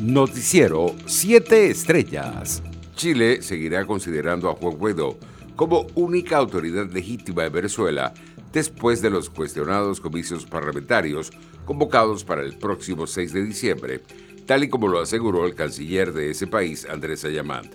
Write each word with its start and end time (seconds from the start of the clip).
Noticiero 0.00 0.94
7 1.06 1.70
Estrellas. 1.70 2.62
Chile 2.96 3.40
seguirá 3.40 3.86
considerando 3.86 4.50
a 4.50 4.54
Juan 4.54 4.76
Guaidó 4.76 5.16
como 5.56 5.86
única 5.94 6.36
autoridad 6.36 6.90
legítima 6.92 7.44
de 7.44 7.48
Venezuela 7.48 8.12
después 8.52 9.00
de 9.00 9.08
los 9.08 9.30
cuestionados 9.30 10.00
comicios 10.00 10.44
parlamentarios 10.44 11.30
convocados 11.64 12.24
para 12.24 12.42
el 12.42 12.58
próximo 12.58 13.06
6 13.06 13.32
de 13.32 13.44
diciembre, 13.44 14.02
tal 14.44 14.64
y 14.64 14.68
como 14.68 14.86
lo 14.86 15.00
aseguró 15.00 15.46
el 15.46 15.54
canciller 15.54 16.12
de 16.12 16.30
ese 16.30 16.46
país, 16.46 16.86
Andrés 16.88 17.24
Ayamán. 17.24 17.70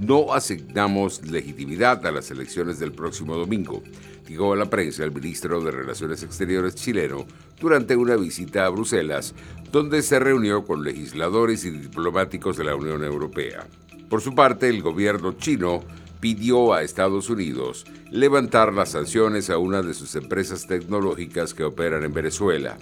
No 0.00 0.34
asignamos 0.34 1.22
legitimidad 1.30 2.04
a 2.04 2.10
las 2.10 2.28
elecciones 2.32 2.80
del 2.80 2.90
próximo 2.90 3.36
domingo, 3.36 3.84
dijo 4.26 4.52
a 4.52 4.56
la 4.56 4.68
prensa 4.68 5.04
el 5.04 5.12
ministro 5.12 5.60
de 5.60 5.70
Relaciones 5.70 6.24
Exteriores 6.24 6.74
chileno 6.74 7.24
durante 7.60 7.94
una 7.94 8.16
visita 8.16 8.66
a 8.66 8.70
Bruselas, 8.70 9.32
donde 9.72 10.02
se 10.02 10.18
reunió 10.18 10.64
con 10.64 10.84
legisladores 10.84 11.64
y 11.64 11.70
diplomáticos 11.70 12.58
de 12.58 12.64
la 12.64 12.76
Unión 12.76 13.02
Europea. 13.02 13.66
Por 14.10 14.20
su 14.20 14.34
parte, 14.34 14.68
el 14.68 14.82
gobierno 14.82 15.32
chino 15.32 15.82
pidió 16.20 16.74
a 16.74 16.82
Estados 16.82 17.30
Unidos 17.30 17.86
levantar 18.10 18.74
las 18.74 18.90
sanciones 18.90 19.48
a 19.48 19.56
una 19.56 19.80
de 19.80 19.94
sus 19.94 20.14
empresas 20.14 20.66
tecnológicas 20.66 21.54
que 21.54 21.64
operan 21.64 22.04
en 22.04 22.12
Venezuela. 22.12 22.76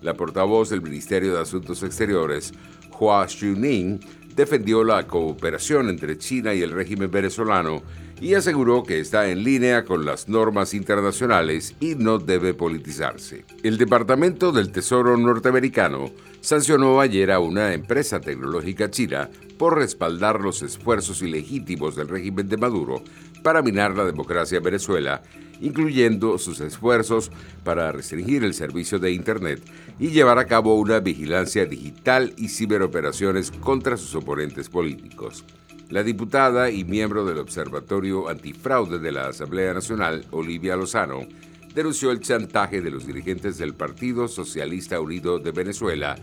La 0.00 0.14
portavoz 0.14 0.70
del 0.70 0.80
Ministerio 0.80 1.34
de 1.34 1.42
Asuntos 1.42 1.82
Exteriores, 1.82 2.54
Hua 2.98 3.28
Xuning, 3.28 4.00
defendió 4.34 4.82
la 4.82 5.06
cooperación 5.06 5.90
entre 5.90 6.16
China 6.16 6.54
y 6.54 6.62
el 6.62 6.72
régimen 6.72 7.10
venezolano 7.10 7.82
y 8.20 8.34
aseguró 8.34 8.82
que 8.82 9.00
está 9.00 9.28
en 9.28 9.42
línea 9.42 9.84
con 9.84 10.04
las 10.04 10.28
normas 10.28 10.74
internacionales 10.74 11.74
y 11.80 11.94
no 11.94 12.18
debe 12.18 12.54
politizarse. 12.54 13.44
El 13.62 13.78
Departamento 13.78 14.52
del 14.52 14.70
Tesoro 14.70 15.16
norteamericano 15.16 16.10
sancionó 16.40 17.00
ayer 17.00 17.30
a 17.30 17.40
una 17.40 17.72
empresa 17.72 18.20
tecnológica 18.20 18.90
china 18.90 19.30
por 19.58 19.78
respaldar 19.78 20.40
los 20.40 20.62
esfuerzos 20.62 21.22
ilegítimos 21.22 21.96
del 21.96 22.08
régimen 22.08 22.48
de 22.48 22.56
Maduro 22.56 23.02
para 23.42 23.62
minar 23.62 23.96
la 23.96 24.04
democracia 24.04 24.58
en 24.58 24.64
Venezuela, 24.64 25.22
incluyendo 25.60 26.38
sus 26.38 26.60
esfuerzos 26.60 27.30
para 27.64 27.92
restringir 27.92 28.44
el 28.44 28.54
servicio 28.54 28.98
de 28.98 29.12
Internet 29.12 29.62
y 29.98 30.08
llevar 30.08 30.38
a 30.38 30.46
cabo 30.46 30.74
una 30.74 31.00
vigilancia 31.00 31.66
digital 31.66 32.32
y 32.36 32.48
ciberoperaciones 32.48 33.50
contra 33.50 33.96
sus 33.96 34.14
oponentes 34.14 34.68
políticos. 34.68 35.44
La 35.90 36.04
diputada 36.04 36.70
y 36.70 36.84
miembro 36.84 37.24
del 37.24 37.38
Observatorio 37.38 38.28
Antifraude 38.28 39.00
de 39.00 39.10
la 39.10 39.26
Asamblea 39.26 39.74
Nacional, 39.74 40.24
Olivia 40.30 40.76
Lozano, 40.76 41.26
denunció 41.74 42.12
el 42.12 42.20
chantaje 42.20 42.80
de 42.80 42.92
los 42.92 43.08
dirigentes 43.08 43.58
del 43.58 43.74
Partido 43.74 44.28
Socialista 44.28 45.00
Unido 45.00 45.40
de 45.40 45.50
Venezuela 45.50 46.14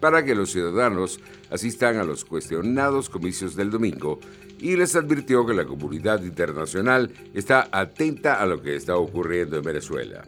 para 0.00 0.24
que 0.24 0.34
los 0.34 0.50
ciudadanos 0.50 1.20
asistan 1.52 1.98
a 1.98 2.04
los 2.04 2.24
cuestionados 2.24 3.08
comicios 3.08 3.54
del 3.54 3.70
domingo 3.70 4.18
y 4.58 4.74
les 4.74 4.96
advirtió 4.96 5.46
que 5.46 5.54
la 5.54 5.66
comunidad 5.66 6.20
internacional 6.24 7.12
está 7.32 7.68
atenta 7.70 8.42
a 8.42 8.46
lo 8.46 8.60
que 8.60 8.74
está 8.74 8.96
ocurriendo 8.96 9.56
en 9.56 9.62
Venezuela. 9.62 10.24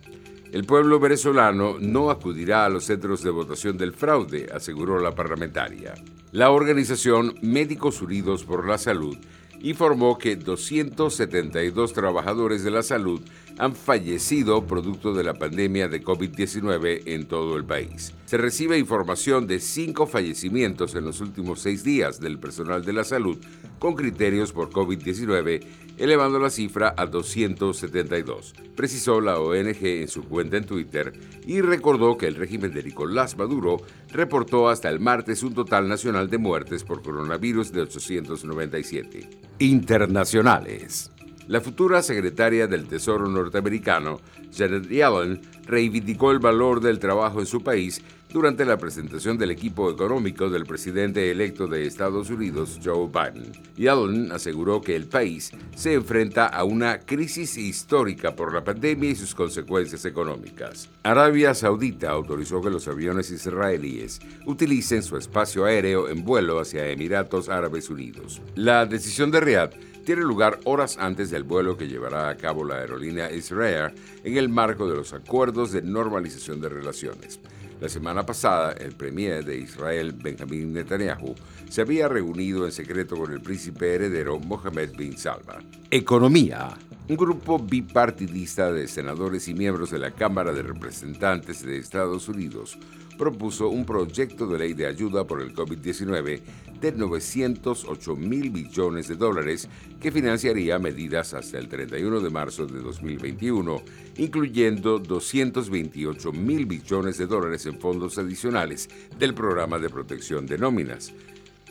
El 0.53 0.67
pueblo 0.67 1.01
venezolano 1.01 1.79
no 1.81 2.11
acudirá 2.11 2.65
a 2.65 2.69
los 2.69 2.85
centros 2.85 3.25
de 3.25 3.31
votación 3.31 3.77
del 3.77 3.93
fraude, 3.93 4.47
aseguró 4.55 5.01
la 5.01 5.13
parlamentaria. 5.13 5.95
La 6.35 6.51
organización 6.51 7.37
Médicos 7.43 8.03
Unidos 8.03 8.43
por 8.43 8.67
la 8.67 8.77
Salud 8.77 9.17
informó 9.63 10.19
que 10.19 10.35
272 10.35 11.93
trabajadores 11.93 12.65
de 12.65 12.73
la 12.73 12.83
salud 12.83 13.21
han 13.57 13.77
fallecido 13.77 14.67
producto 14.67 15.15
de 15.15 15.23
la 15.23 15.35
pandemia 15.35 15.87
de 15.87 16.03
COVID-19 16.03 17.03
en 17.07 17.27
todo 17.27 17.57
el 17.57 17.65
país. 17.65 18.15
Se 18.27 18.37
recibe 18.37 18.77
información 18.79 19.47
de 19.47 19.61
cinco 19.61 20.09
fallecimientos 20.09 20.97
en 20.97 21.05
los 21.05 21.21
últimos 21.21 21.61
seis 21.61 21.85
días 21.85 22.19
del 22.19 22.41
personal 22.41 22.85
de 22.85 22.95
la 22.95 23.05
salud 23.05 23.39
con 23.85 23.97
criterios 23.97 24.51
por 24.51 24.71
COVID-19, 24.71 25.61
elevando 25.99 26.39
la 26.39 26.49
cifra 26.49 26.95
a 26.97 27.05
272, 27.05 28.55
precisó 28.75 29.21
la 29.21 29.39
ONG 29.39 29.85
en 29.85 30.09
su 30.09 30.23
cuenta 30.25 30.57
en 30.57 30.65
Twitter 30.65 31.13
y 31.47 31.61
recordó 31.61 32.17
que 32.17 32.27
el 32.27 32.35
régimen 32.35 32.73
de 32.73 32.83
Nicolás 32.83 33.37
Maduro 33.37 33.83
reportó 34.11 34.71
hasta 34.71 34.89
el 34.89 35.01
martes 35.01 35.43
un 35.43 35.53
total 35.53 35.87
nacional 35.87 36.31
de 36.31 36.39
muertes 36.39 36.83
por 36.83 37.03
coronavirus 37.03 37.73
de 37.73 37.83
897. 37.83 39.29
Internacionales. 39.59 41.14
La 41.47 41.61
futura 41.61 42.03
secretaria 42.03 42.67
del 42.67 42.87
Tesoro 42.87 43.29
norteamericano, 43.29 44.21
Janet 44.57 44.89
Yellen, 44.89 45.43
reivindicó 45.67 46.31
el 46.31 46.39
valor 46.39 46.81
del 46.81 46.99
trabajo 46.99 47.41
en 47.41 47.47
su 47.47 47.63
país 47.63 48.03
durante 48.35 48.65
la 48.65 48.79
presentación 48.79 49.39
del 49.39 49.53
equipo 49.53 49.91
económico 49.91 50.51
del 50.51 50.67
presidente 50.67 51.31
electo 51.31 51.69
de 51.69 51.87
Estados 51.87 52.31
Unidos, 52.31 52.81
Joe 52.83 53.09
Biden. 53.09 53.53
Yellen 53.77 54.33
aseguró 54.33 54.81
que 54.81 54.97
el 54.97 55.07
país 55.07 55.53
se 55.77 55.95
enfrenta 55.95 56.47
a 56.47 56.65
una 56.65 56.99
crisis 56.99 57.57
histórica 57.57 58.35
por 58.35 58.53
la 58.53 58.65
pandemia 58.65 59.11
y 59.11 59.15
sus 59.15 59.37
consecuencias 59.37 60.05
económicas. 60.05 60.89
Arabia 61.05 61.55
Saudita 61.55 62.11
autorizó 62.11 62.61
que 62.61 62.71
los 62.71 62.89
aviones 62.89 63.31
israelíes 63.31 64.19
utilicen 64.47 65.03
su 65.03 65.17
espacio 65.17 65.67
aéreo 65.67 66.09
en 66.09 66.25
vuelo 66.25 66.59
hacia 66.59 66.89
Emiratos 66.89 67.49
Árabes 67.49 67.89
Unidos. 67.89 68.43
La 68.57 68.85
decisión 68.87 69.31
de 69.31 69.41
Riyadh 69.41 69.94
tiene 70.05 70.23
lugar 70.23 70.61
horas 70.65 70.97
antes 70.99 71.31
del 71.31 71.43
vuelo 71.43 71.77
que 71.77 71.89
llevará 71.89 72.29
a 72.29 72.37
cabo 72.37 72.65
la 72.65 72.77
aerolínea 72.77 73.33
Israel 73.33 73.93
en 74.23 74.37
el 74.37 74.49
marco 74.49 74.89
de 74.89 74.97
los 74.97 75.13
acuerdos 75.13 75.73
de 75.73 75.83
normalización 75.83 76.61
de 76.61 76.69
relaciones. 76.69 77.41
La 77.81 77.89
semana 77.89 78.25
pasada, 78.25 78.73
el 78.73 78.95
premier 78.95 79.45
de 79.45 79.59
Israel, 79.59 80.13
Benjamin 80.13 80.73
Netanyahu, 80.73 81.35
se 81.69 81.81
había 81.81 82.09
reunido 82.09 82.65
en 82.67 82.73
secreto 82.73 83.17
con 83.17 83.33
el 83.33 83.41
príncipe 83.41 83.95
heredero 83.95 84.39
Mohammed 84.39 84.97
bin 84.97 85.19
Salman. 85.19 85.65
Economía. 85.91 86.77
Un 87.07 87.17
grupo 87.17 87.59
bipartidista 87.59 88.73
de 88.73 88.89
senadores 88.89 89.47
y 89.49 89.53
miembros 89.53 89.91
de 89.91 89.99
la 89.99 90.13
Cámara 90.13 90.55
de 90.55 90.63
Representantes 90.63 91.63
de 91.63 91.77
Estados 91.77 92.31
Unidos 92.31 92.79
propuso 93.19 93.69
un 93.69 93.85
proyecto 93.85 94.47
de 94.47 94.59
ley 94.59 94.73
de 94.73 94.87
ayuda 94.87 95.27
por 95.27 95.43
el 95.43 95.55
COVID-19 95.55 96.41
de 96.81 96.93
908 96.93 98.17
mil 98.17 98.51
millones 98.51 99.09
de 99.09 99.17
dólares 99.17 99.69
que 100.01 100.11
financiaría 100.11 100.79
medidas 100.79 101.35
hasta 101.35 101.59
el 101.59 101.69
31 101.69 102.21
de 102.21 102.31
marzo 102.31 102.67
de 102.67 102.81
2021, 102.81 103.83
incluyendo 104.17 104.99
228 104.99 106.33
mil 106.33 106.67
millones 106.67 107.19
de 107.19 107.27
dólares 107.27 107.67
en 107.67 107.79
fondos 107.79 108.17
adicionales 108.17 108.89
del 109.19 109.35
programa 109.35 109.79
de 109.79 109.91
protección 109.91 110.47
de 110.47 110.57
nóminas. 110.57 111.13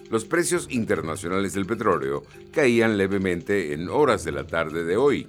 Los 0.09 0.25
precios 0.25 0.67
internacionales 0.69 1.53
del 1.53 1.65
petróleo 1.65 2.23
caían 2.51 2.97
levemente 2.97 3.73
en 3.73 3.89
horas 3.89 4.23
de 4.23 4.31
la 4.31 4.45
tarde 4.45 4.83
de 4.83 4.97
hoy. 4.97 5.27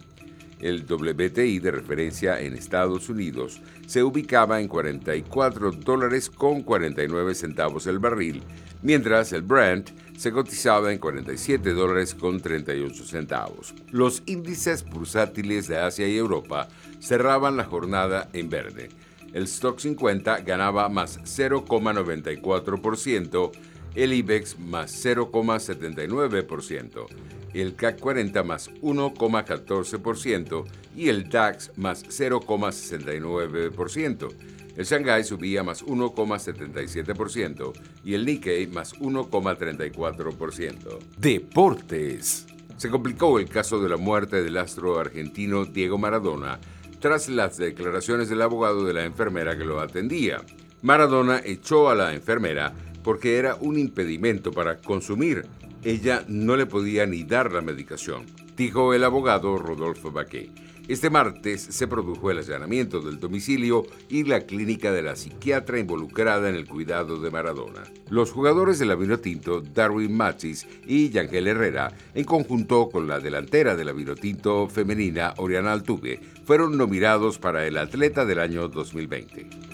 El 0.61 0.85
WTI 0.85 1.59
de 1.59 1.71
referencia 1.71 2.41
en 2.41 2.55
Estados 2.55 3.09
Unidos 3.09 3.61
se 3.87 4.03
ubicaba 4.03 4.61
en 4.61 4.69
44 4.69 5.73
dólares 5.73 6.29
con 6.31 6.63
49 6.63 7.35
centavos 7.35 7.87
el 7.87 7.99
barril, 7.99 8.43
mientras 8.83 9.33
el 9.33 9.43
Brent 9.43 9.91
se 10.17 10.33
cotizaba 10.33 10.93
en 10.93 10.99
47 10.99 11.73
dólares 11.73 12.15
con 12.15 12.41
38 12.41 13.05
centavos. 13.05 13.75
Los 13.91 14.23
índices 14.27 14.85
bursátiles 14.85 15.69
de 15.69 15.79
Asia 15.79 16.09
y 16.09 16.17
Europa 16.17 16.69
cerraban 17.01 17.57
la 17.57 17.65
jornada 17.65 18.29
en 18.33 18.49
verde. 18.49 18.91
El 19.33 19.45
Stock 19.45 19.79
50 19.81 20.41
ganaba 20.41 20.89
más 20.89 21.21
0,94%, 21.23 23.53
el 23.95 24.13
IBEX 24.13 24.59
más 24.59 24.93
0,79%, 25.05 27.07
el 27.55 27.77
CAC 27.77 28.01
40 28.01 28.43
más 28.43 28.69
1,14% 28.83 30.65
y 30.97 31.09
el 31.09 31.29
DAX 31.29 31.71
más 31.77 32.05
0,69%. 32.05 34.29
El 34.77 34.85
Shanghai 34.85 35.23
subía 35.23 35.63
más 35.63 35.85
1,77% 35.85 37.73
y 38.05 38.15
el 38.15 38.27
Nikkei 38.27 38.67
más 38.67 38.97
1,34%. 38.97 40.99
Deportes. 41.17 42.49
Se 42.77 42.91
complicó 42.91 43.39
el 43.39 43.49
caso 43.49 43.81
de 43.81 43.89
la 43.89 43.97
muerte 43.97 44.43
del 44.43 44.57
astro 44.57 44.99
argentino 44.99 45.65
Diego 45.65 45.97
Maradona 45.97 46.59
tras 46.99 47.29
las 47.29 47.57
declaraciones 47.57 48.29
del 48.29 48.43
abogado 48.43 48.85
de 48.85 48.95
la 48.95 49.05
enfermera 49.05 49.57
que 49.57 49.65
lo 49.65 49.79
atendía. 49.81 50.43
Maradona 50.83 51.41
echó 51.45 51.89
a 51.89 51.95
la 51.95 52.13
enfermera 52.15 52.73
porque 53.05 53.37
era 53.37 53.55
un 53.61 53.79
impedimento 53.79 54.51
para 54.51 54.79
consumir. 54.79 55.47
Ella 55.85 56.25
no 56.27 56.57
le 56.57 56.67
podía 56.67 57.07
ni 57.07 57.23
dar 57.23 57.53
la 57.53 57.61
medicación, 57.61 58.25
dijo 58.57 58.95
el 58.95 59.05
abogado 59.05 59.57
Rodolfo 59.59 60.11
Baquet. 60.11 60.51
Este 60.87 61.09
martes 61.09 61.63
se 61.63 61.89
produjo 61.89 62.31
el 62.31 62.39
allanamiento 62.39 63.01
del 63.01 63.19
domicilio 63.19 63.87
y 64.11 64.25
la 64.25 64.41
clínica 64.41 64.93
de 64.93 65.01
la 65.01 65.17
psiquiatra 65.17 65.79
involucrada 65.79 66.51
en 66.51 66.57
el 66.57 66.67
cuidado 66.67 67.19
de 67.21 67.31
Maradona. 67.31 67.85
Los 68.11 68.33
jugadores 68.33 68.79
de 68.79 68.85
la 68.85 68.95
Vinotinto, 68.95 69.63
Darwin 69.63 70.15
Machis 70.15 70.67
y 70.87 71.09
Yangel 71.09 71.47
Herrera, 71.47 71.91
en 72.15 72.25
conjunto 72.25 72.91
con 72.91 73.09
la 73.09 73.19
delantera 73.19 73.77
de 73.77 73.85
la 73.87 73.93
Vinotinto 73.93 74.69
femenina, 74.69 75.33
Oriana 75.39 75.73
Altuve, 75.73 76.21
fueron 76.45 76.77
nominados 76.77 77.39
para 77.39 77.67
el 77.67 77.79
Atleta 77.79 78.27
del 78.27 78.41
año 78.41 78.69
2020. 78.69 79.74